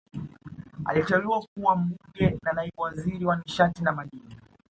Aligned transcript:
Aliteuliwa 0.87 1.45
kuwa 1.55 1.75
Mbunge 1.75 2.39
na 2.43 2.51
Naibu 2.53 2.81
Waziri 2.81 3.25
wa 3.25 3.35
Nishati 3.35 3.83
na 3.83 3.91
Madini 3.91 4.35